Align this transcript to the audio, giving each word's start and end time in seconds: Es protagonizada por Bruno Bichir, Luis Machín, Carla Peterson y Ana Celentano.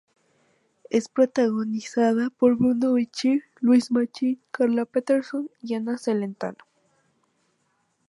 Es 0.89 1.09
protagonizada 1.09 2.31
por 2.31 2.55
Bruno 2.57 2.93
Bichir, 2.93 3.43
Luis 3.59 3.91
Machín, 3.91 4.41
Carla 4.49 4.85
Peterson 4.85 5.51
y 5.61 5.75
Ana 5.75 5.99
Celentano. 5.99 6.57